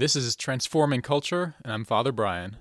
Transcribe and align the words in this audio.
This 0.00 0.16
is 0.16 0.34
Transforming 0.34 1.02
Culture, 1.02 1.56
and 1.62 1.70
I'm 1.70 1.84
Father 1.84 2.10
Brian. 2.10 2.56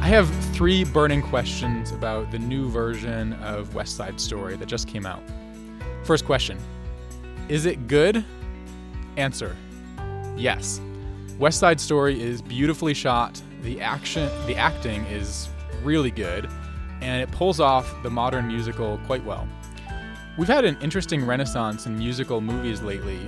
I 0.00 0.06
have 0.06 0.28
three 0.54 0.84
burning 0.84 1.22
questions 1.22 1.90
about 1.90 2.30
the 2.30 2.38
new 2.38 2.70
version 2.70 3.32
of 3.32 3.74
West 3.74 3.96
Side 3.96 4.20
Story 4.20 4.54
that 4.54 4.66
just 4.66 4.86
came 4.86 5.04
out. 5.04 5.24
First 6.04 6.24
question 6.24 6.56
Is 7.48 7.66
it 7.66 7.88
good? 7.88 8.24
Answer 9.16 9.56
Yes. 10.36 10.80
West 11.38 11.58
Side 11.58 11.80
Story 11.80 12.20
is 12.22 12.40
beautifully 12.40 12.94
shot, 12.94 13.40
the 13.62 13.80
action, 13.80 14.30
the 14.46 14.56
acting 14.56 15.04
is 15.06 15.48
really 15.82 16.10
good, 16.10 16.48
and 17.00 17.20
it 17.20 17.30
pulls 17.32 17.60
off 17.60 17.92
the 18.02 18.10
modern 18.10 18.46
musical 18.46 18.98
quite 19.06 19.24
well. 19.24 19.46
We've 20.38 20.48
had 20.48 20.64
an 20.64 20.78
interesting 20.80 21.26
renaissance 21.26 21.86
in 21.86 21.98
musical 21.98 22.40
movies 22.40 22.80
lately. 22.80 23.20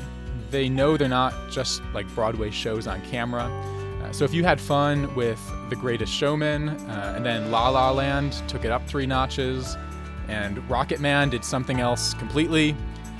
They 0.51 0.69
know 0.69 0.97
they're 0.97 1.09
not 1.09 1.35
just 1.51 1.83
like 1.93 2.07
Broadway 2.15 2.51
shows 2.51 2.87
on 2.87 3.03
camera. 3.03 3.45
Uh, 4.03 4.13
so 4.13 4.25
if 4.25 4.33
you 4.33 4.45
had 4.45 4.61
fun 4.61 5.13
with 5.15 5.41
The 5.71 5.77
Greatest 5.77 6.13
Showman, 6.13 6.69
uh, 6.69 7.15
and 7.17 7.27
then 7.27 7.51
La 7.51 7.69
La 7.69 7.91
Land 7.91 8.43
took 8.47 8.65
it 8.65 8.71
up 8.71 8.87
three 8.87 9.07
notches, 9.07 9.77
and 10.29 10.59
Rocketman 10.69 11.31
did 11.31 11.45
something 11.45 11.81
else 11.81 12.15
completely, 12.15 12.77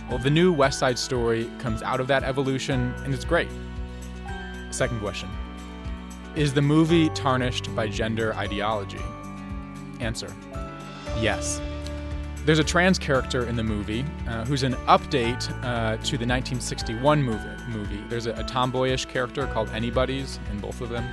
well, 0.09 0.19
the 0.19 0.31
new 0.31 0.53
West 0.53 0.79
Side 0.79 0.99
Story 0.99 1.51
comes 1.59 1.83
out 1.83 2.01
of 2.01 2.07
that 2.09 2.23
evolution, 2.25 2.95
and 3.05 3.15
it's 3.15 3.25
great. 3.25 3.49
Second 4.71 5.01
question 5.01 5.29
Is 6.35 6.53
the 6.53 6.63
movie 6.63 7.09
tarnished 7.11 7.75
by 7.75 7.89
gender 7.89 8.35
ideology? 8.35 9.01
Answer 10.01 10.33
Yes. 11.21 11.61
There's 12.45 12.59
a 12.59 12.65
trans 12.65 12.99
character 12.99 13.47
in 13.47 13.57
the 13.57 13.63
movie 13.63 14.05
uh, 14.29 14.45
who's 14.45 14.65
an 14.65 14.75
update 14.87 15.49
uh, 15.65 15.97
to 15.97 16.19
the 16.19 16.27
1961 16.27 17.23
movie. 17.23 17.39
movie. 17.69 18.05
There's 18.11 18.27
a, 18.27 18.33
a 18.33 18.45
tomboyish 18.45 19.07
character 19.07 19.47
called 19.47 19.71
Anybody's 19.71 20.39
in 20.51 20.61
both 20.61 20.83
of 20.83 20.91
them. 20.91 21.09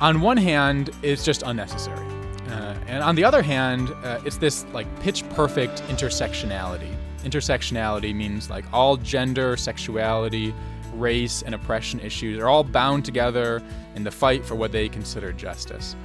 On 0.00 0.22
one 0.22 0.38
hand, 0.38 0.90
it's 1.02 1.24
just 1.24 1.42
unnecessary. 1.42 2.06
Uh, 2.48 2.74
and 2.86 3.02
on 3.02 3.14
the 3.16 3.24
other 3.24 3.42
hand, 3.42 3.90
uh, 4.02 4.20
it's 4.24 4.38
this 4.38 4.64
like 4.72 4.86
pitch 5.00 5.28
perfect 5.30 5.82
intersectionality. 5.88 6.95
Intersectionality 7.26 8.14
means 8.14 8.48
like 8.48 8.64
all 8.72 8.96
gender, 8.96 9.56
sexuality, 9.56 10.54
race, 10.94 11.42
and 11.42 11.56
oppression 11.56 11.98
issues 11.98 12.38
are 12.38 12.46
all 12.46 12.62
bound 12.62 13.04
together 13.04 13.60
in 13.96 14.04
the 14.04 14.12
fight 14.12 14.44
for 14.44 14.54
what 14.54 14.70
they 14.70 14.88
consider 14.88 15.32
justice. 15.32 15.96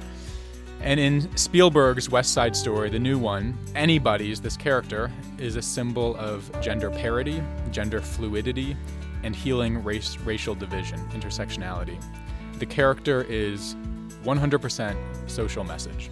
And 0.80 0.98
in 0.98 1.34
Spielberg's 1.36 2.10
West 2.10 2.32
Side 2.32 2.56
Story, 2.56 2.90
the 2.90 2.98
new 2.98 3.20
one, 3.20 3.56
anybody's, 3.76 4.40
this 4.40 4.56
character, 4.56 5.12
is 5.38 5.54
a 5.54 5.62
symbol 5.62 6.16
of 6.16 6.50
gender 6.60 6.90
parity, 6.90 7.40
gender 7.70 8.00
fluidity, 8.00 8.76
and 9.22 9.36
healing 9.36 9.84
race, 9.84 10.18
racial 10.24 10.56
division, 10.56 10.98
intersectionality. 11.10 12.02
The 12.58 12.66
character 12.66 13.22
is 13.28 13.76
100% 14.24 15.30
social 15.30 15.62
message. 15.62 16.10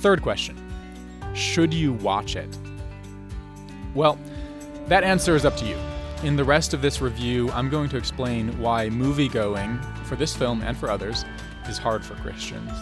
Third 0.00 0.22
question 0.22 0.56
Should 1.34 1.72
you 1.72 1.92
watch 1.92 2.34
it? 2.34 2.58
Well, 3.94 4.18
that 4.86 5.04
answer 5.04 5.34
is 5.34 5.44
up 5.44 5.56
to 5.56 5.66
you. 5.66 5.76
In 6.22 6.36
the 6.36 6.44
rest 6.44 6.74
of 6.74 6.82
this 6.82 7.00
review, 7.00 7.50
I'm 7.50 7.68
going 7.68 7.88
to 7.90 7.96
explain 7.96 8.58
why 8.58 8.88
movie 8.88 9.28
going, 9.28 9.80
for 10.04 10.16
this 10.16 10.34
film 10.34 10.62
and 10.62 10.76
for 10.76 10.90
others, 10.90 11.24
is 11.68 11.78
hard 11.78 12.04
for 12.04 12.14
Christians. 12.16 12.72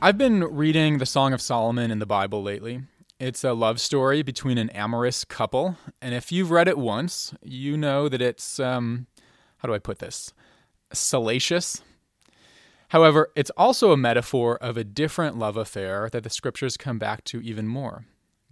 I've 0.00 0.16
been 0.16 0.44
reading 0.44 0.98
the 0.98 1.06
Song 1.06 1.32
of 1.32 1.40
Solomon 1.40 1.90
in 1.90 1.98
the 1.98 2.06
Bible 2.06 2.42
lately. 2.42 2.82
It's 3.20 3.42
a 3.42 3.52
love 3.52 3.80
story 3.80 4.22
between 4.22 4.58
an 4.58 4.70
amorous 4.70 5.24
couple, 5.24 5.76
and 6.00 6.14
if 6.14 6.30
you've 6.30 6.52
read 6.52 6.68
it 6.68 6.78
once, 6.78 7.34
you 7.42 7.76
know 7.76 8.08
that 8.08 8.22
it's, 8.22 8.60
um, 8.60 9.08
how 9.56 9.66
do 9.66 9.74
I 9.74 9.80
put 9.80 9.98
this? 9.98 10.32
Salacious. 10.92 11.82
However, 12.90 13.32
it's 13.34 13.50
also 13.56 13.90
a 13.90 13.96
metaphor 13.96 14.56
of 14.58 14.76
a 14.76 14.84
different 14.84 15.36
love 15.36 15.56
affair 15.56 16.08
that 16.12 16.22
the 16.22 16.30
scriptures 16.30 16.76
come 16.76 17.00
back 17.00 17.24
to 17.24 17.40
even 17.40 17.66
more 17.66 18.04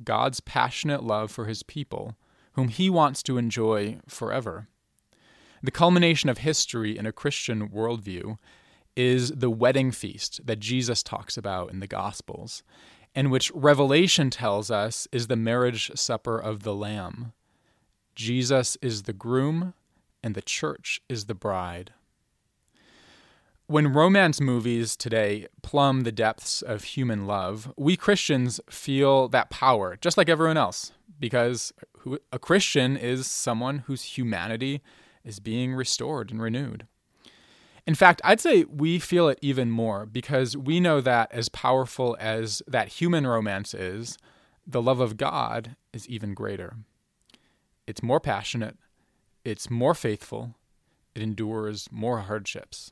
God's 0.03 0.41
passionate 0.41 1.05
love 1.05 1.31
for 1.31 1.45
his 1.45 1.63
people, 1.63 2.17
whom 2.55 2.67
he 2.67 2.91
wants 2.91 3.23
to 3.23 3.39
enjoy 3.39 4.01
forever. 4.09 4.67
The 5.63 5.71
culmination 5.71 6.29
of 6.29 6.39
history 6.39 6.99
in 6.99 7.07
a 7.07 7.13
Christian 7.13 7.69
worldview 7.69 8.37
is 8.97 9.31
the 9.31 9.51
wedding 9.51 9.93
feast 9.93 10.45
that 10.45 10.59
Jesus 10.59 11.05
talks 11.05 11.37
about 11.37 11.71
in 11.71 11.79
the 11.79 11.87
Gospels, 11.87 12.65
and 13.17 13.31
which 13.31 13.51
Revelation 13.55 14.29
tells 14.29 14.71
us 14.71 15.09
is 15.11 15.27
the 15.27 15.37
marriage 15.37 15.91
supper 15.95 16.39
of 16.39 16.63
the 16.63 16.75
Lamb. 16.75 17.33
Jesus 18.15 18.77
is 18.83 19.05
the 19.05 19.15
groom, 19.15 19.73
and 20.23 20.35
the 20.35 20.43
church 20.43 21.01
is 21.09 21.25
the 21.25 21.35
bride. 21.35 21.95
When 23.69 23.93
romance 23.93 24.41
movies 24.41 24.97
today 24.97 25.47
plumb 25.63 26.03
the 26.03 26.13
depths 26.13 26.61
of 26.61 26.85
human 26.85 27.27
love, 27.27 27.73
we 27.77 27.97
Christians 27.97 28.61
feel 28.71 29.29
that 29.29 29.51
power, 29.51 29.97
just 30.01 30.19
like 30.19 30.29
everyone 30.29 30.59
else, 30.59 30.93
because 31.19 31.73
a 32.31 32.39
Christian 32.39 32.97
is 32.97 33.27
someone 33.27 33.79
whose 33.87 34.03
humanity 34.03 34.83
is 35.25 35.41
being 35.41 35.75
restored 35.75 36.31
and 36.31 36.41
renewed. 36.41 36.87
In 37.87 37.95
fact, 37.95 38.21
I'd 38.25 38.41
say 38.41 38.65
we 38.65 38.99
feel 38.99 39.29
it 39.29 39.39
even 39.41 39.71
more 39.71 40.07
because 40.07 40.57
we 40.57 40.81
know 40.81 41.01
that 41.01 41.31
as 41.33 41.49
powerful 41.49 42.17
as 42.19 42.61
that 42.67 42.89
human 42.89 43.27
romance 43.27 43.75
is, 43.75 44.19
the 44.67 44.83
love 44.83 44.99
of 44.99 45.17
God 45.17 45.77
is 45.93 46.09
even 46.09 46.35
greater. 46.35 46.77
It's 47.87 48.03
more 48.03 48.19
passionate, 48.19 48.77
it's 49.45 49.71
more 49.71 49.95
faithful, 49.95 50.57
it 51.15 51.23
endures 51.23 51.89
more 51.93 52.21
hardships. 52.23 52.91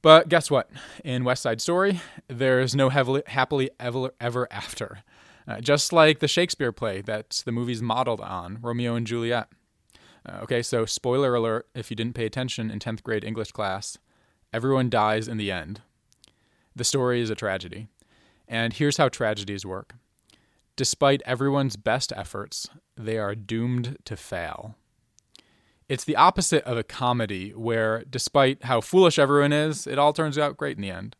But 0.00 0.28
guess 0.28 0.50
what? 0.50 0.70
In 1.02 1.24
West 1.24 1.42
Side 1.42 1.60
Story, 1.60 2.00
there's 2.28 2.76
no 2.76 2.90
heavily, 2.90 3.22
happily 3.26 3.70
ever, 3.80 4.12
ever 4.20 4.46
after. 4.52 5.02
Uh, 5.48 5.60
just 5.60 5.92
like 5.92 6.20
the 6.20 6.28
Shakespeare 6.28 6.72
play 6.72 7.00
that 7.00 7.42
the 7.44 7.52
movie's 7.52 7.82
modeled 7.82 8.20
on, 8.20 8.58
Romeo 8.62 8.94
and 8.94 9.06
Juliet. 9.06 9.48
Uh, 10.26 10.38
okay, 10.42 10.62
so 10.62 10.86
spoiler 10.86 11.34
alert 11.34 11.68
if 11.74 11.90
you 11.90 11.96
didn't 11.96 12.14
pay 12.14 12.26
attention 12.26 12.70
in 12.70 12.78
10th 12.78 13.02
grade 13.02 13.24
English 13.24 13.52
class, 13.52 13.98
everyone 14.52 14.88
dies 14.88 15.28
in 15.28 15.36
the 15.36 15.50
end. 15.50 15.82
The 16.74 16.84
story 16.84 17.20
is 17.20 17.30
a 17.30 17.34
tragedy. 17.34 17.88
And 18.48 18.72
here's 18.72 18.96
how 18.96 19.08
tragedies 19.08 19.64
work 19.64 19.94
despite 20.76 21.22
everyone's 21.24 21.76
best 21.76 22.12
efforts, 22.16 22.68
they 22.96 23.16
are 23.16 23.36
doomed 23.36 23.96
to 24.04 24.16
fail. 24.16 24.74
It's 25.88 26.04
the 26.04 26.16
opposite 26.16 26.64
of 26.64 26.76
a 26.76 26.82
comedy 26.82 27.50
where, 27.50 28.02
despite 28.08 28.64
how 28.64 28.80
foolish 28.80 29.18
everyone 29.18 29.52
is, 29.52 29.86
it 29.86 29.98
all 29.98 30.12
turns 30.12 30.38
out 30.38 30.56
great 30.56 30.76
in 30.76 30.82
the 30.82 30.90
end. 30.90 31.14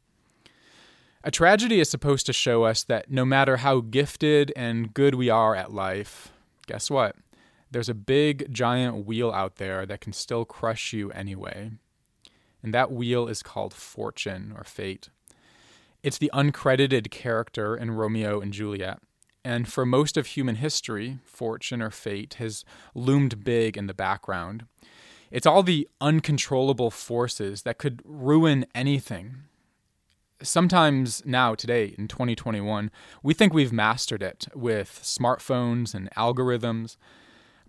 A 1.23 1.31
tragedy 1.31 1.81
is 1.81 1.91
supposed 1.91 2.27
to 2.27 2.33
show 2.33 2.65
us 2.65 2.83
that 2.85 3.11
no 3.11 3.25
matter 3.25 3.59
how 3.59 3.81
gifted 3.81 4.53
and 4.57 4.93
good 4.93 5.15
we 5.15 5.31
are 5.31 5.55
at 5.55 5.73
life, 5.73 6.33
guess 6.67 6.91
what? 6.91 7.17
There's 7.75 7.89
a 7.89 7.95
big 7.95 8.53
giant 8.53 9.05
wheel 9.05 9.33
out 9.33 9.57
there 9.57 9.85
that 9.85 10.01
can 10.01 10.13
still 10.13 10.45
crush 10.45 10.93
you 10.93 11.11
anyway. 11.11 11.73
And 12.63 12.73
that 12.73 12.93
wheel 12.93 13.27
is 13.27 13.43
called 13.43 13.75
fortune 13.75 14.55
or 14.57 14.63
fate. 14.63 15.09
It's 16.01 16.17
the 16.17 16.31
uncredited 16.33 17.11
character 17.11 17.77
in 17.77 17.91
Romeo 17.91 18.41
and 18.41 18.53
Juliet. 18.53 19.01
And 19.45 19.67
for 19.67 19.85
most 19.85 20.17
of 20.17 20.27
human 20.27 20.55
history, 20.55 21.19
fortune 21.25 21.83
or 21.83 21.91
fate 21.91 22.35
has 22.35 22.65
loomed 22.95 23.43
big 23.43 23.77
in 23.77 23.89
the 23.89 23.93
background. 23.93 24.67
It's 25.33 25.47
all 25.47 25.65
the 25.65 25.89
uncontrollable 26.01 26.93
forces 26.93 27.63
that 27.63 27.79
could 27.79 28.03
ruin 28.05 28.67
anything. 28.73 29.39
Sometimes 30.41 31.27
now, 31.27 31.57
today, 31.57 31.97
in 31.99 32.07
2021, 32.07 32.93
we 33.25 33.35
think 33.35 33.53
we've 33.53 33.73
mastered 33.73 34.23
it 34.23 34.47
with 34.55 35.01
smartphones 35.03 35.93
and 35.93 36.09
algorithms. 36.13 36.97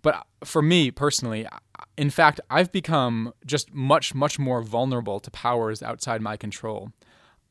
But 0.06 0.24
for 0.44 0.62
me 0.62 0.92
personally, 0.92 1.48
in 1.96 2.10
fact, 2.10 2.40
I've 2.48 2.70
become 2.70 3.34
just 3.44 3.74
much, 3.74 4.14
much 4.14 4.38
more 4.38 4.62
vulnerable 4.62 5.18
to 5.18 5.32
powers 5.32 5.82
outside 5.82 6.22
my 6.22 6.36
control. 6.36 6.92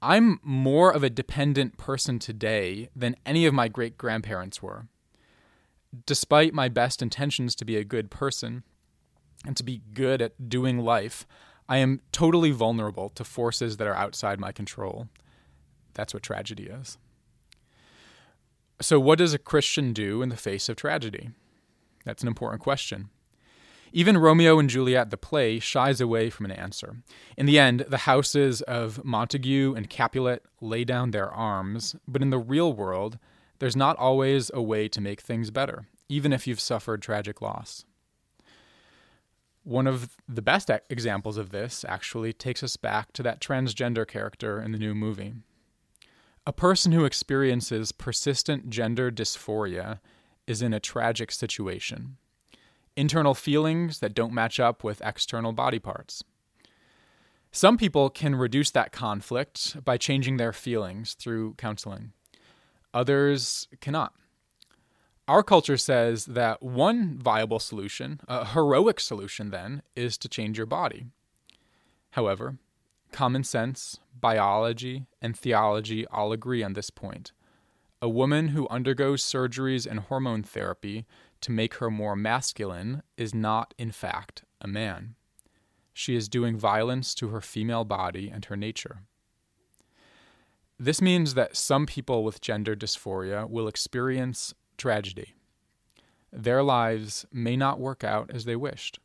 I'm 0.02 0.40
more 0.42 0.90
of 0.90 1.04
a 1.04 1.10
dependent 1.10 1.78
person 1.78 2.18
today 2.18 2.88
than 2.96 3.18
any 3.26 3.46
of 3.46 3.54
my 3.54 3.68
great 3.68 3.98
grandparents 3.98 4.64
were. 4.64 4.88
despite 6.06 6.54
my 6.54 6.70
best 6.70 7.02
intentions 7.02 7.56
to 7.56 7.66
be 7.66 7.76
a 7.76 7.84
good 7.84 8.10
person 8.10 8.64
and 9.46 9.58
to 9.58 9.64
be 9.64 9.82
good 9.94 10.22
at 10.22 10.48
doing 10.48 10.80
life, 10.80 11.28
I 11.68 11.80
am 11.80 12.00
totally 12.14 12.52
vulnerable 12.52 13.10
to 13.16 13.26
forces 13.26 13.76
that 13.76 13.88
are 13.88 13.96
outside 13.96 14.40
my 14.40 14.54
control. 14.54 15.10
That's 15.94 16.14
what 16.14 16.24
tragedy 16.24 16.68
is. 16.68 16.98
So, 18.80 18.98
what 18.98 19.18
does 19.20 19.34
a 19.34 19.40
Christian 19.40 19.92
do 19.92 20.22
in 20.22 20.30
the 20.30 20.38
face 20.38 20.70
of 20.70 20.78
tragedy? 20.78 21.32
That's 22.06 22.22
an 22.22 22.28
important 22.28 22.62
question. 22.62 23.10
Even 23.92 24.18
Romeo 24.18 24.60
and 24.60 24.70
Juliet, 24.70 25.10
the 25.10 25.18
play, 25.18 25.58
shies 25.60 26.02
away 26.02 26.30
from 26.30 26.46
an 26.46 26.52
answer. 26.52 26.98
In 27.38 27.46
the 27.46 27.58
end, 27.58 27.86
the 27.88 28.00
houses 28.00 28.62
of 28.64 29.04
Montague 29.06 29.74
and 29.76 29.90
Capulet 29.90 30.44
lay 30.60 30.84
down 30.84 31.12
their 31.12 31.32
arms, 31.32 31.96
but 32.08 32.22
in 32.22 32.30
the 32.30 32.38
real 32.38 32.74
world, 32.74 33.18
there's 33.60 33.76
not 33.76 33.98
always 33.98 34.52
a 34.54 34.62
way 34.62 34.88
to 34.90 35.00
make 35.00 35.22
things 35.22 35.50
better, 35.50 35.88
even 36.10 36.34
if 36.34 36.46
you've 36.46 36.60
suffered 36.60 37.02
tragic 37.02 37.42
loss. 37.42 37.86
One 39.64 39.88
of 39.88 40.18
the 40.28 40.42
best 40.42 40.70
examples 40.90 41.38
of 41.38 41.52
this 41.52 41.86
actually 41.88 42.34
takes 42.34 42.64
us 42.64 42.78
back 42.78 43.14
to 43.14 43.24
that 43.24 43.40
transgender 43.40 44.06
character 44.06 44.62
in 44.62 44.74
the 44.74 44.78
new 44.78 44.94
movie. 44.94 45.34
A 46.46 46.54
person 46.54 46.92
who 46.92 47.06
experiences 47.06 47.92
persistent 47.92 48.70
gender 48.70 49.10
dysphoria 49.10 50.00
is 50.48 50.62
in 50.62 50.74
a 50.74 50.80
tragic 50.80 51.32
situation 51.32 52.18
internal 52.96 53.34
feelings 53.34 54.00
that 54.00 54.14
don't 54.14 54.34
match 54.34 54.60
up 54.60 54.84
with 54.84 55.02
external 55.04 55.52
body 55.52 55.80
parts. 55.80 56.24
Some 57.52 57.78
people 57.78 58.10
can 58.10 58.36
reduce 58.36 58.72
that 58.72 58.92
conflict 58.92 59.84
by 59.84 59.98
changing 59.98 60.38
their 60.38 60.54
feelings 60.54 61.14
through 61.14 61.56
counseling, 61.56 62.12
others 62.94 63.68
cannot. 63.80 64.14
Our 65.28 65.42
culture 65.42 65.78
says 65.78 66.26
that 66.26 66.62
one 66.62 67.18
viable 67.18 67.60
solution, 67.60 68.20
a 68.28 68.46
heroic 68.46 69.00
solution, 69.00 69.50
then, 69.50 69.82
is 69.96 70.18
to 70.20 70.30
change 70.30 70.58
your 70.58 70.68
body. 70.68 71.08
However, 72.12 72.58
common 73.12 73.44
sense, 73.44 74.00
biology, 74.20 75.08
and 75.22 75.38
theology 75.38 76.06
all 76.08 76.32
agree 76.32 76.62
on 76.62 76.74
this 76.74 76.92
point. 76.92 77.32
A 78.06 78.08
woman 78.08 78.50
who 78.50 78.68
undergoes 78.70 79.24
surgeries 79.24 79.88
and 79.88 80.00
hormone 80.00 80.44
therapy 80.44 81.08
to 81.42 81.52
make 81.52 81.74
her 81.78 81.90
more 81.90 82.16
masculine 82.16 83.02
is 83.18 83.34
not, 83.34 83.74
in 83.80 83.90
fact, 83.90 84.44
a 84.62 84.68
man. 84.68 85.16
She 85.92 86.16
is 86.16 86.30
doing 86.30 86.56
violence 86.56 87.16
to 87.16 87.30
her 87.30 87.42
female 87.42 87.84
body 87.84 88.30
and 88.30 88.46
her 88.46 88.56
nature. 88.56 89.02
This 90.78 91.02
means 91.02 91.34
that 91.34 91.58
some 91.58 91.88
people 91.88 92.24
with 92.24 92.42
gender 92.42 92.76
dysphoria 92.76 93.50
will 93.50 93.68
experience 93.68 94.54
tragedy. 94.78 95.34
Their 96.32 96.62
lives 96.62 97.26
may 97.32 97.58
not 97.58 97.80
work 97.80 98.04
out 98.04 98.30
as 98.30 98.46
they 98.46 98.56
wished 98.56 99.00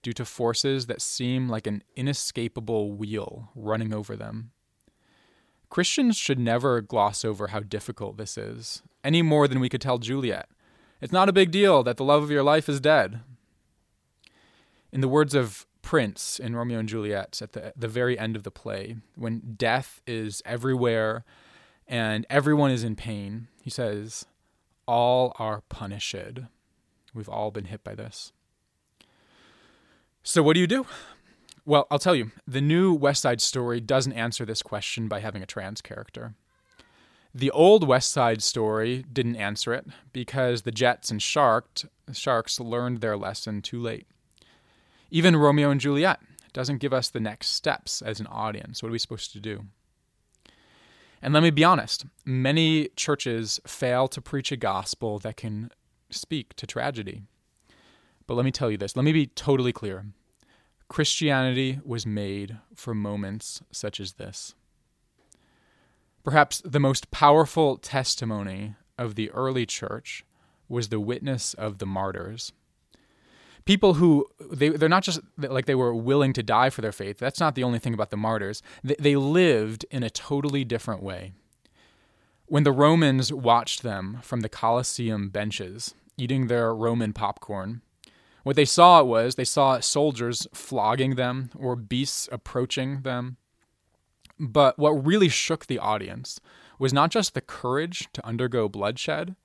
due 0.00 0.12
to 0.12 0.24
forces 0.24 0.86
that 0.86 1.02
seem 1.02 1.48
like 1.48 1.66
an 1.66 1.82
inescapable 1.96 2.92
wheel 2.92 3.50
running 3.56 3.92
over 3.92 4.14
them. 4.14 4.52
Christians 5.70 6.16
should 6.16 6.38
never 6.38 6.80
gloss 6.80 7.24
over 7.24 7.48
how 7.48 7.60
difficult 7.60 8.16
this 8.16 8.38
is, 8.38 8.82
any 9.04 9.22
more 9.22 9.46
than 9.46 9.60
we 9.60 9.68
could 9.68 9.80
tell 9.80 9.98
Juliet. 9.98 10.48
It's 11.00 11.12
not 11.12 11.28
a 11.28 11.32
big 11.32 11.50
deal 11.50 11.82
that 11.82 11.96
the 11.96 12.04
love 12.04 12.22
of 12.22 12.30
your 12.30 12.42
life 12.42 12.68
is 12.68 12.80
dead. 12.80 13.20
In 14.90 15.00
the 15.00 15.08
words 15.08 15.34
of 15.34 15.66
Prince 15.82 16.38
in 16.38 16.56
Romeo 16.56 16.78
and 16.78 16.88
Juliet 16.88 17.40
at 17.40 17.52
the, 17.52 17.72
the 17.76 17.88
very 17.88 18.18
end 18.18 18.36
of 18.36 18.42
the 18.42 18.50
play, 18.50 18.96
when 19.14 19.54
death 19.56 20.00
is 20.06 20.42
everywhere 20.44 21.24
and 21.86 22.26
everyone 22.28 22.70
is 22.70 22.84
in 22.84 22.96
pain, 22.96 23.48
he 23.62 23.70
says, 23.70 24.26
All 24.86 25.32
are 25.38 25.62
punished. 25.68 26.14
We've 27.14 27.28
all 27.28 27.50
been 27.50 27.66
hit 27.66 27.84
by 27.84 27.94
this. 27.94 28.32
So, 30.22 30.42
what 30.42 30.54
do 30.54 30.60
you 30.60 30.66
do? 30.66 30.84
Well, 31.68 31.86
I'll 31.90 31.98
tell 31.98 32.14
you, 32.14 32.30
the 32.46 32.62
new 32.62 32.94
West 32.94 33.20
Side 33.20 33.42
Story 33.42 33.78
doesn't 33.78 34.14
answer 34.14 34.46
this 34.46 34.62
question 34.62 35.06
by 35.06 35.20
having 35.20 35.42
a 35.42 35.46
trans 35.46 35.82
character. 35.82 36.32
The 37.34 37.50
old 37.50 37.86
West 37.86 38.10
Side 38.10 38.42
Story 38.42 39.04
didn't 39.12 39.36
answer 39.36 39.74
it 39.74 39.86
because 40.14 40.62
the 40.62 40.70
Jets 40.70 41.10
and 41.10 41.20
Shark, 41.20 41.82
Sharks 42.10 42.58
learned 42.58 43.02
their 43.02 43.18
lesson 43.18 43.60
too 43.60 43.82
late. 43.82 44.06
Even 45.10 45.36
Romeo 45.36 45.68
and 45.68 45.78
Juliet 45.78 46.20
doesn't 46.54 46.78
give 46.78 46.94
us 46.94 47.10
the 47.10 47.20
next 47.20 47.48
steps 47.48 48.00
as 48.00 48.18
an 48.18 48.28
audience. 48.28 48.82
What 48.82 48.88
are 48.88 48.92
we 48.92 48.98
supposed 48.98 49.32
to 49.32 49.38
do? 49.38 49.66
And 51.20 51.34
let 51.34 51.42
me 51.42 51.50
be 51.50 51.64
honest, 51.64 52.06
many 52.24 52.88
churches 52.96 53.60
fail 53.66 54.08
to 54.08 54.22
preach 54.22 54.50
a 54.50 54.56
gospel 54.56 55.18
that 55.18 55.36
can 55.36 55.70
speak 56.08 56.56
to 56.56 56.66
tragedy. 56.66 57.24
But 58.26 58.36
let 58.36 58.46
me 58.46 58.52
tell 58.52 58.70
you 58.70 58.78
this, 58.78 58.96
let 58.96 59.04
me 59.04 59.12
be 59.12 59.26
totally 59.26 59.74
clear. 59.74 60.06
Christianity 60.88 61.80
was 61.84 62.06
made 62.06 62.58
for 62.74 62.94
moments 62.94 63.62
such 63.70 64.00
as 64.00 64.14
this. 64.14 64.54
Perhaps 66.24 66.62
the 66.64 66.80
most 66.80 67.10
powerful 67.10 67.76
testimony 67.76 68.74
of 68.98 69.14
the 69.14 69.30
early 69.30 69.66
church 69.66 70.24
was 70.68 70.88
the 70.88 71.00
witness 71.00 71.54
of 71.54 71.78
the 71.78 71.86
martyrs. 71.86 72.52
People 73.64 73.94
who, 73.94 74.26
they, 74.50 74.70
they're 74.70 74.88
not 74.88 75.02
just 75.02 75.20
like 75.36 75.66
they 75.66 75.74
were 75.74 75.94
willing 75.94 76.32
to 76.32 76.42
die 76.42 76.70
for 76.70 76.80
their 76.80 76.92
faith. 76.92 77.18
That's 77.18 77.40
not 77.40 77.54
the 77.54 77.64
only 77.64 77.78
thing 77.78 77.92
about 77.92 78.10
the 78.10 78.16
martyrs. 78.16 78.62
They, 78.82 78.96
they 78.98 79.16
lived 79.16 79.84
in 79.90 80.02
a 80.02 80.10
totally 80.10 80.64
different 80.64 81.02
way. 81.02 81.32
When 82.46 82.64
the 82.64 82.72
Romans 82.72 83.30
watched 83.30 83.82
them 83.82 84.20
from 84.22 84.40
the 84.40 84.48
Colosseum 84.48 85.28
benches, 85.28 85.94
eating 86.16 86.46
their 86.46 86.74
Roman 86.74 87.12
popcorn, 87.12 87.82
what 88.48 88.56
they 88.56 88.64
saw 88.64 89.02
was 89.02 89.34
they 89.34 89.44
saw 89.44 89.78
soldiers 89.78 90.46
flogging 90.54 91.16
them 91.16 91.50
or 91.54 91.76
beasts 91.76 92.30
approaching 92.32 93.02
them. 93.02 93.36
But 94.40 94.78
what 94.78 95.04
really 95.04 95.28
shook 95.28 95.66
the 95.66 95.78
audience 95.78 96.40
was 96.78 96.90
not 96.90 97.10
just 97.10 97.34
the 97.34 97.42
courage 97.42 98.08
to 98.14 98.26
undergo 98.26 98.66
bloodshed, 98.66 99.36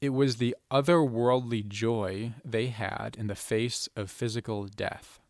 it 0.00 0.14
was 0.14 0.36
the 0.36 0.56
otherworldly 0.70 1.68
joy 1.68 2.32
they 2.42 2.68
had 2.68 3.14
in 3.18 3.26
the 3.26 3.34
face 3.34 3.90
of 3.94 4.10
physical 4.10 4.64
death. 4.64 5.20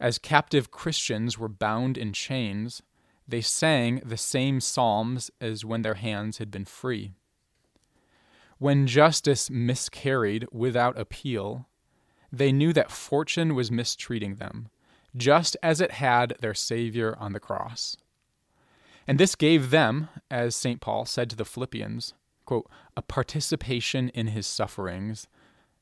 As 0.00 0.16
captive 0.16 0.70
Christians 0.70 1.38
were 1.38 1.50
bound 1.50 1.98
in 1.98 2.14
chains, 2.14 2.82
they 3.28 3.42
sang 3.42 4.00
the 4.02 4.16
same 4.16 4.58
psalms 4.58 5.30
as 5.38 5.66
when 5.66 5.82
their 5.82 5.96
hands 5.96 6.38
had 6.38 6.50
been 6.50 6.64
free. 6.64 7.12
When 8.62 8.86
justice 8.86 9.50
miscarried 9.50 10.46
without 10.52 10.96
appeal, 10.96 11.66
they 12.30 12.52
knew 12.52 12.72
that 12.74 12.92
fortune 12.92 13.56
was 13.56 13.72
mistreating 13.72 14.36
them, 14.36 14.68
just 15.16 15.56
as 15.64 15.80
it 15.80 15.90
had 15.90 16.36
their 16.38 16.54
Savior 16.54 17.16
on 17.18 17.32
the 17.32 17.40
cross. 17.40 17.96
And 19.04 19.18
this 19.18 19.34
gave 19.34 19.70
them, 19.70 20.10
as 20.30 20.54
St. 20.54 20.80
Paul 20.80 21.06
said 21.06 21.28
to 21.30 21.34
the 21.34 21.44
Philippians, 21.44 22.14
quote, 22.44 22.70
a 22.96 23.02
participation 23.02 24.10
in 24.10 24.28
his 24.28 24.46
sufferings, 24.46 25.26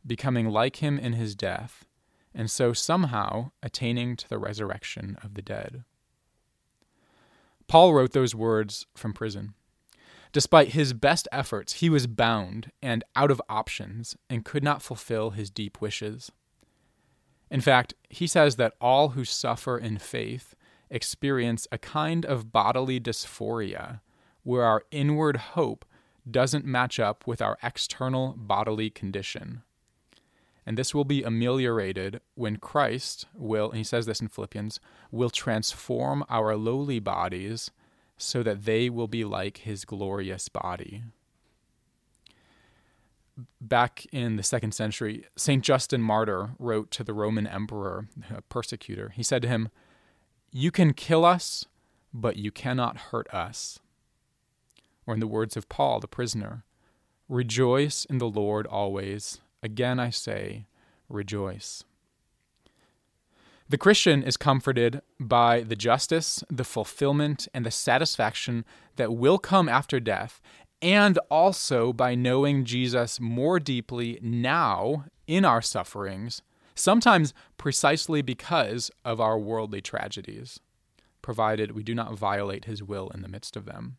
becoming 0.07 0.49
like 0.49 0.77
him 0.77 0.99
in 0.99 1.13
his 1.13 1.35
death, 1.35 1.85
and 2.35 2.51
so 2.51 2.73
somehow 2.73 3.51
attaining 3.63 4.17
to 4.17 4.27
the 4.27 4.39
resurrection 4.39 5.19
of 5.23 5.35
the 5.35 5.43
dead. 5.43 5.85
Paul 7.69 7.93
wrote 7.93 8.13
those 8.13 8.35
words 8.35 8.87
from 8.95 9.13
prison. 9.13 9.53
Despite 10.33 10.69
his 10.69 10.93
best 10.93 11.27
efforts, 11.33 11.75
he 11.75 11.91
was 11.91 12.07
bound 12.07 12.71
and 12.81 13.03
out 13.17 13.31
of 13.31 13.43
options 13.49 14.17
and 14.29 14.45
could 14.45 14.63
not 14.63 14.83
fulfill 14.83 15.31
his 15.31 15.51
deep 15.51 15.81
wishes. 15.81 16.31
In 17.51 17.61
fact, 17.61 17.95
he 18.09 18.29
says 18.29 18.57
that 18.57 18.75
all 18.81 19.11
who 19.11 19.25
suffer 19.25 19.77
in 19.77 19.99
faith 19.99 20.55
experience 20.89 21.67
a 21.73 21.79
kind 21.79 22.25
of 22.25 22.53
bodily 22.53 23.01
dysphoria 23.01 24.01
where 24.43 24.65
our 24.65 24.85
inward 24.91 25.37
hope 25.37 25.85
doesn't 26.31 26.65
match 26.65 27.01
up 27.01 27.27
with 27.27 27.43
our 27.43 27.59
external 27.63 28.35
bodily 28.37 28.89
condition. 28.89 29.63
And 30.65 30.79
this 30.79 30.95
will 30.95 31.05
be 31.05 31.25
ameliorated 31.25 32.21
when 32.35 32.59
Christ 32.59 33.27
will, 33.35 33.71
and 33.71 33.79
he 33.79 33.85
says 33.85 34.07
this 34.07 34.21
in 34.21 34.29
Philippians, 34.29 34.79
will 35.11 35.31
transform 35.31 36.25
our 36.29 36.57
lowly 36.57 37.01
bodies 37.01 37.71
so 38.21 38.43
that 38.43 38.65
they 38.65 38.91
will 38.91 39.09
be 39.09 39.25
like 39.25 39.59
his 39.59 39.85
glorious 39.85 40.49
body. 40.49 41.03
Back 43.61 44.07
in 44.13 44.37
the 44.37 44.43
second 44.43 44.73
century, 44.73 45.25
St. 45.37 45.65
Justin 45.65 46.03
Martyr 46.03 46.51
wrote 46.59 46.91
to 46.93 47.05
the 47.05 47.15
Roman 47.15 47.47
emperor, 47.47 48.09
persecutor. 48.49 49.11
He 49.11 49.23
said 49.23 49.43
to 49.43 49.49
him, 49.49 49.71
You 50.53 50.71
can 50.71 50.93
kill 50.93 51.25
us, 51.25 51.65
but 52.13 52.37
you 52.37 52.51
cannot 52.51 52.99
hurt 52.99 53.33
us. 53.33 53.79
Or 55.07 55.15
in 55.15 55.21
the 55.21 55.27
words 55.27 55.57
of 55.57 55.69
Paul, 55.69 56.01
the 56.01 56.09
prisoner, 56.09 56.65
Rejoice 57.31 58.05
in 58.07 58.19
the 58.19 58.29
Lord 58.29 58.67
always. 58.67 59.41
Again 59.63 60.01
I 60.01 60.11
say, 60.11 60.67
rejoice. 61.09 61.85
The 63.71 63.79
Christian 63.79 64.25
is 64.25 64.37
comforted 64.37 65.01
by 65.21 65.61
the 65.61 65.77
justice, 65.77 66.43
the 66.51 66.65
fulfillment, 66.65 67.47
and 67.55 67.65
the 67.65 67.71
satisfaction 67.71 68.65
that 68.97 69.15
will 69.15 69.39
come 69.39 69.69
after 69.69 70.01
death, 70.01 70.41
and 70.83 71.21
also 71.31 71.93
by 71.93 72.17
knowing 72.17 72.65
Jesus 72.65 73.21
more 73.21 73.61
deeply 73.61 74.19
now 74.23 75.05
in 75.29 75.45
our 75.45 75.63
sufferings, 75.63 76.43
sometimes 76.75 77.33
precisely 77.59 78.23
because 78.23 78.91
of 79.05 79.21
our 79.21 79.39
worldly 79.39 79.81
tragedies, 79.81 80.59
provided 81.23 81.71
we 81.71 81.85
do 81.85 81.95
not 81.95 82.19
violate 82.19 82.65
his 82.65 82.83
will 82.83 83.09
in 83.11 83.23
the 83.23 83.29
midst 83.29 83.55
of 83.57 83.67
them. 83.67 83.99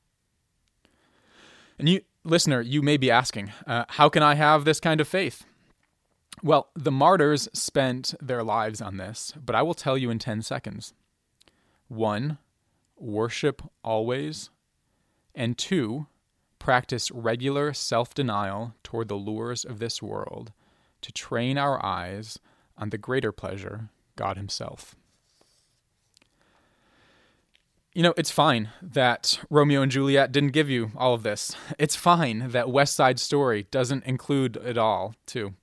And 1.79 1.87
you, 1.87 2.01
listener, 2.25 2.59
you 2.59 2.81
may 2.81 2.97
be 2.97 3.09
asking, 3.09 3.53
uh, 3.65 3.85
how 3.87 4.09
can 4.09 4.21
I 4.21 4.35
have 4.35 4.65
this 4.65 4.81
kind 4.81 4.99
of 4.99 5.07
faith? 5.07 5.45
Well, 6.43 6.69
the 6.75 6.91
martyrs 6.91 7.47
spent 7.53 8.15
their 8.19 8.43
lives 8.43 8.81
on 8.81 8.97
this, 8.97 9.33
but 9.43 9.55
I 9.55 9.61
will 9.61 9.75
tell 9.75 9.97
you 9.97 10.09
in 10.09 10.17
10 10.17 10.41
seconds. 10.41 10.93
One, 11.87 12.39
worship 12.97 13.61
always. 13.83 14.49
And 15.35 15.57
two, 15.57 16.07
practice 16.57 17.11
regular 17.11 17.73
self 17.73 18.13
denial 18.13 18.73
toward 18.83 19.07
the 19.07 19.15
lures 19.15 19.63
of 19.63 19.79
this 19.79 20.01
world 20.01 20.51
to 21.01 21.11
train 21.11 21.57
our 21.57 21.83
eyes 21.85 22.39
on 22.77 22.89
the 22.89 22.97
greater 22.97 23.31
pleasure, 23.31 23.89
God 24.15 24.37
Himself. 24.37 24.95
You 27.93 28.03
know, 28.03 28.13
it's 28.15 28.31
fine 28.31 28.69
that 28.81 29.39
Romeo 29.49 29.81
and 29.81 29.91
Juliet 29.91 30.31
didn't 30.31 30.53
give 30.53 30.69
you 30.69 30.91
all 30.95 31.13
of 31.13 31.23
this. 31.23 31.55
It's 31.77 31.95
fine 31.95 32.49
that 32.49 32.69
West 32.69 32.95
Side 32.95 33.19
Story 33.19 33.67
doesn't 33.69 34.05
include 34.05 34.55
it 34.55 34.77
all, 34.77 35.13
too. 35.25 35.55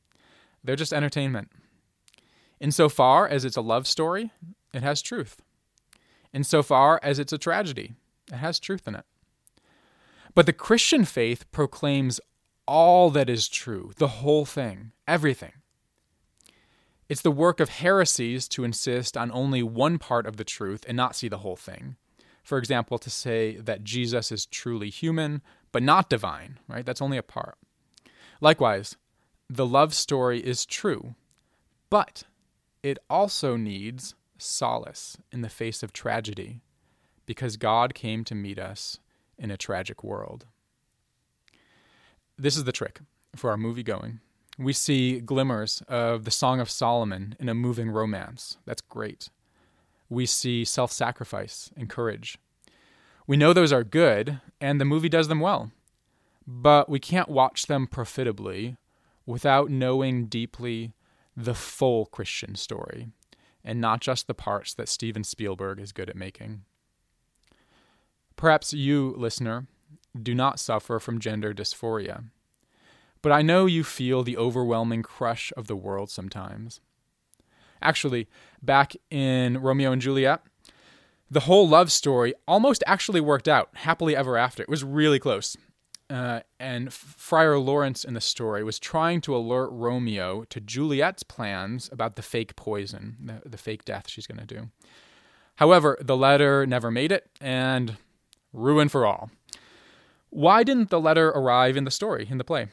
They're 0.62 0.76
just 0.76 0.92
entertainment. 0.92 1.50
Insofar 2.60 3.28
as 3.28 3.44
it's 3.44 3.56
a 3.56 3.62
love 3.62 3.86
story, 3.86 4.32
it 4.74 4.82
has 4.82 5.02
truth. 5.02 5.40
Insofar 6.32 7.00
as 7.02 7.18
it's 7.18 7.32
a 7.32 7.38
tragedy, 7.38 7.94
it 8.32 8.36
has 8.36 8.58
truth 8.58 8.86
in 8.86 8.94
it. 8.94 9.04
But 10.34 10.46
the 10.46 10.52
Christian 10.52 11.04
faith 11.04 11.50
proclaims 11.52 12.20
all 12.66 13.10
that 13.10 13.30
is 13.30 13.48
true, 13.48 13.92
the 13.96 14.08
whole 14.08 14.44
thing, 14.44 14.92
everything. 15.06 15.52
It's 17.08 17.22
the 17.22 17.30
work 17.30 17.60
of 17.60 17.70
heresies 17.70 18.46
to 18.48 18.64
insist 18.64 19.16
on 19.16 19.32
only 19.32 19.62
one 19.62 19.98
part 19.98 20.26
of 20.26 20.36
the 20.36 20.44
truth 20.44 20.84
and 20.86 20.96
not 20.96 21.16
see 21.16 21.28
the 21.28 21.38
whole 21.38 21.56
thing. 21.56 21.96
For 22.42 22.58
example, 22.58 22.98
to 22.98 23.10
say 23.10 23.56
that 23.56 23.84
Jesus 23.84 24.30
is 24.30 24.46
truly 24.46 24.90
human 24.90 25.42
but 25.72 25.82
not 25.82 26.08
divine, 26.08 26.58
right? 26.68 26.84
That's 26.84 27.02
only 27.02 27.18
a 27.18 27.22
part. 27.22 27.56
Likewise, 28.40 28.96
the 29.50 29.66
love 29.66 29.94
story 29.94 30.40
is 30.40 30.66
true, 30.66 31.14
but 31.90 32.24
it 32.82 32.98
also 33.08 33.56
needs 33.56 34.14
solace 34.36 35.16
in 35.32 35.40
the 35.40 35.48
face 35.48 35.82
of 35.82 35.92
tragedy 35.92 36.60
because 37.26 37.56
God 37.56 37.94
came 37.94 38.24
to 38.24 38.34
meet 38.34 38.58
us 38.58 38.98
in 39.38 39.50
a 39.50 39.56
tragic 39.56 40.04
world. 40.04 40.46
This 42.36 42.56
is 42.56 42.64
the 42.64 42.72
trick 42.72 43.00
for 43.34 43.50
our 43.50 43.56
movie 43.56 43.82
going. 43.82 44.20
We 44.58 44.72
see 44.72 45.20
glimmers 45.20 45.82
of 45.88 46.24
the 46.24 46.30
Song 46.30 46.60
of 46.60 46.70
Solomon 46.70 47.34
in 47.38 47.48
a 47.48 47.54
moving 47.54 47.90
romance. 47.90 48.58
That's 48.64 48.82
great. 48.82 49.28
We 50.10 50.26
see 50.26 50.64
self 50.64 50.90
sacrifice 50.92 51.70
and 51.76 51.88
courage. 51.88 52.38
We 53.26 53.36
know 53.36 53.52
those 53.52 53.72
are 53.72 53.84
good, 53.84 54.40
and 54.60 54.80
the 54.80 54.84
movie 54.84 55.08
does 55.08 55.28
them 55.28 55.40
well. 55.40 55.70
But 56.46 56.88
we 56.88 56.98
can't 56.98 57.28
watch 57.28 57.66
them 57.66 57.86
profitably 57.86 58.76
without 59.28 59.68
knowing 59.70 60.24
deeply 60.24 60.90
the 61.36 61.54
full 61.54 62.06
Christian 62.06 62.54
story, 62.54 63.08
and 63.62 63.78
not 63.78 64.00
just 64.00 64.26
the 64.26 64.32
parts 64.32 64.72
that 64.72 64.88
Steven 64.88 65.22
Spielberg 65.22 65.78
is 65.78 65.92
good 65.92 66.08
at 66.08 66.16
making. 66.16 66.62
Perhaps 68.36 68.72
you, 68.72 69.14
listener, 69.18 69.66
do 70.20 70.34
not 70.34 70.58
suffer 70.58 70.98
from 70.98 71.20
gender 71.20 71.52
dysphoria, 71.52 72.24
but 73.20 73.30
I 73.30 73.42
know 73.42 73.66
you 73.66 73.84
feel 73.84 74.22
the 74.22 74.38
overwhelming 74.38 75.02
crush 75.02 75.52
of 75.58 75.66
the 75.66 75.76
world 75.76 76.10
sometimes. 76.10 76.80
Actually, 77.82 78.28
back 78.62 78.94
in 79.10 79.58
Romeo 79.58 79.92
and 79.92 80.00
Juliet, 80.00 80.40
the 81.30 81.40
whole 81.40 81.68
love 81.68 81.92
story 81.92 82.32
almost 82.46 82.82
actually 82.86 83.20
worked 83.20 83.46
out 83.46 83.68
happily 83.74 84.16
ever 84.16 84.38
after. 84.38 84.62
It 84.62 84.70
was 84.70 84.82
really 84.82 85.18
close. 85.18 85.54
Uh, 86.10 86.40
and 86.58 86.92
Friar 86.92 87.58
Lawrence 87.58 88.02
in 88.02 88.14
the 88.14 88.20
story 88.20 88.64
was 88.64 88.78
trying 88.78 89.20
to 89.22 89.36
alert 89.36 89.68
Romeo 89.70 90.44
to 90.44 90.60
Juliet's 90.60 91.22
plans 91.22 91.90
about 91.92 92.16
the 92.16 92.22
fake 92.22 92.56
poison, 92.56 93.16
the, 93.22 93.42
the 93.48 93.58
fake 93.58 93.84
death 93.84 94.08
she's 94.08 94.26
going 94.26 94.38
to 94.38 94.46
do. 94.46 94.70
However, 95.56 95.98
the 96.00 96.16
letter 96.16 96.64
never 96.66 96.90
made 96.90 97.12
it, 97.12 97.28
and 97.40 97.98
ruin 98.52 98.88
for 98.88 99.04
all. 99.04 99.30
Why 100.30 100.62
didn't 100.62 100.90
the 100.90 101.00
letter 101.00 101.28
arrive 101.28 101.76
in 101.76 101.84
the 101.84 101.90
story, 101.90 102.26
in 102.30 102.38
the 102.38 102.44
play? 102.44 102.68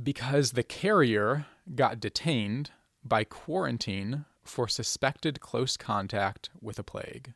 Because 0.00 0.52
the 0.52 0.62
carrier 0.62 1.46
got 1.74 2.00
detained 2.00 2.70
by 3.04 3.24
quarantine 3.24 4.24
for 4.44 4.68
suspected 4.68 5.40
close 5.40 5.76
contact 5.76 6.50
with 6.60 6.78
a 6.78 6.84
plague. 6.84 7.32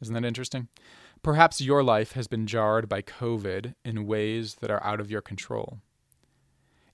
Isn't 0.00 0.14
that 0.14 0.24
interesting? 0.24 0.68
Perhaps 1.22 1.60
your 1.60 1.82
life 1.82 2.12
has 2.12 2.28
been 2.28 2.46
jarred 2.46 2.88
by 2.88 3.02
COVID 3.02 3.74
in 3.84 4.06
ways 4.06 4.56
that 4.56 4.70
are 4.70 4.82
out 4.84 5.00
of 5.00 5.10
your 5.10 5.20
control. 5.20 5.78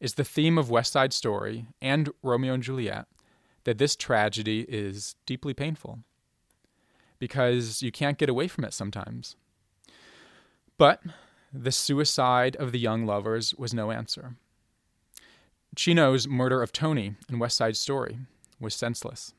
Is 0.00 0.14
the 0.14 0.24
theme 0.24 0.58
of 0.58 0.70
West 0.70 0.92
Side 0.92 1.12
Story 1.12 1.66
and 1.80 2.10
Romeo 2.22 2.54
and 2.54 2.62
Juliet 2.62 3.06
that 3.64 3.78
this 3.78 3.96
tragedy 3.96 4.66
is 4.68 5.16
deeply 5.26 5.54
painful? 5.54 6.00
Because 7.18 7.82
you 7.82 7.92
can't 7.92 8.18
get 8.18 8.28
away 8.28 8.48
from 8.48 8.64
it 8.64 8.72
sometimes. 8.72 9.36
But 10.78 11.02
the 11.52 11.72
suicide 11.72 12.56
of 12.56 12.72
the 12.72 12.80
young 12.80 13.06
lovers 13.06 13.54
was 13.54 13.72
no 13.72 13.90
answer. 13.90 14.36
Chino's 15.76 16.26
murder 16.26 16.62
of 16.62 16.72
Tony 16.72 17.14
in 17.28 17.38
West 17.38 17.56
Side 17.56 17.76
Story 17.76 18.18
was 18.60 18.74
senseless 18.74 19.32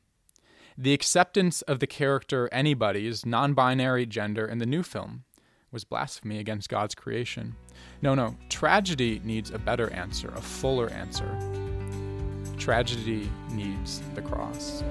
the 0.78 0.94
acceptance 0.94 1.62
of 1.64 1.80
the 1.80 1.88
character 1.88 2.50
anybody's 2.52 3.26
non 3.26 3.54
binary 3.54 4.06
gender 4.06 4.46
in 4.46 4.58
the 4.58 4.66
new 4.66 4.84
film 4.84 5.24
was 5.72 5.86
blasphemy 5.86 6.38
against 6.38 6.70
God's 6.70 6.94
creation. 6.94 7.56
No, 8.02 8.14
no, 8.14 8.36
tragedy 8.50 9.22
needs 9.24 9.52
a 9.52 9.60
better 9.60 9.90
answer, 9.92 10.34
a 10.36 10.42
fuller 10.42 10.90
answer. 10.90 11.38
Tragedy 12.58 13.30
needs 13.52 14.02
the 14.16 14.22
cross. 14.22 14.84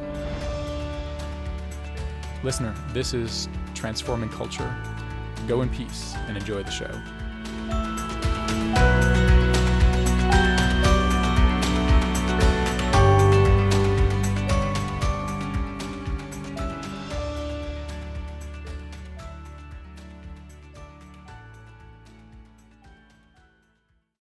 Listener, 2.42 2.74
this 2.92 3.12
is 3.12 3.48
Transforming 3.74 4.28
Culture. 4.30 4.74
Go 5.46 5.62
in 5.62 5.68
peace 5.68 6.14
and 6.28 6.36
enjoy 6.36 6.62
the 6.62 6.70
show. 6.70 6.90